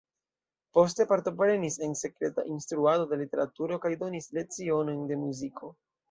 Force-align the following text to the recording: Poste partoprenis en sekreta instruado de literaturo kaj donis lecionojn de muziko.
Poste 0.75 1.05
partoprenis 1.09 1.75
en 1.87 1.91
sekreta 1.99 2.45
instruado 2.51 3.05
de 3.11 3.19
literaturo 3.19 3.77
kaj 3.83 3.91
donis 4.05 4.29
lecionojn 4.39 5.05
de 5.13 5.19
muziko. 5.27 5.71